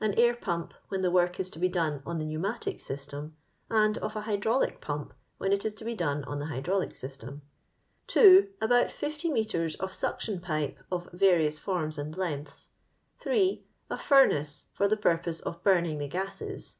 An 0.00 0.14
air 0.14 0.36
pump 0.36 0.74
when 0.90 1.02
the 1.02 1.10
work 1.10 1.40
is 1.40 1.50
to 1.50 1.58
be 1.58 1.68
done 1.68 2.04
on 2.06 2.16
tlie 2.20 2.26
pneumatic 2.26 2.78
system, 2.78 3.34
and 3.68 3.98
of 3.98 4.14
an 4.14 4.22
hy 4.22 4.36
draulic 4.36 4.80
pump 4.80 5.12
when 5.38 5.52
it 5.52 5.64
is 5.64 5.74
to 5.74 5.84
be 5.84 5.96
done 5.96 6.22
on 6.22 6.38
the 6.38 6.46
liydraulic 6.46 6.94
system. 6.94 7.42
*' 7.74 8.06
2. 8.06 8.46
About 8.60 8.92
50 8.92 9.32
metres 9.32 9.74
of 9.74 9.92
suction 9.92 10.38
pipe 10.40 10.78
of 10.92 11.08
va 11.12 11.32
rious 11.36 11.58
forms 11.58 11.98
and 11.98 12.16
lengths. 12.16 12.68
3. 13.18 13.64
A 13.90 13.98
furnace 13.98 14.66
for 14.72 14.86
the 14.86 14.96
purpose 14.96 15.40
of 15.40 15.60
burning 15.64 15.98
the 15.98 16.06
gases. 16.06 16.76